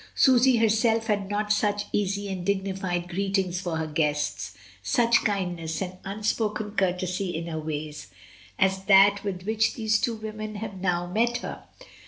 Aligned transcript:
Susy 0.15 0.57
herself 0.57 1.05
had 1.05 1.29
not 1.29 1.53
such 1.53 1.85
easy 1.93 2.27
and 2.27 2.43
dignified 2.43 3.07
greetings 3.07 3.61
for 3.61 3.77
her 3.77 3.85
guests, 3.85 4.55
such 4.81 5.23
kindness 5.23 5.79
and 5.79 5.99
unspoken 6.03 6.71
courtesy 6.71 7.35
in 7.35 7.45
her 7.45 7.59
ways, 7.59 8.07
as 8.57 8.85
that 8.85 9.23
with 9.23 9.43
which 9.43 9.75
these 9.75 10.01
two 10.01 10.15
women 10.15 10.59
now 10.81 11.05
met 11.05 11.37
her. 11.45 11.65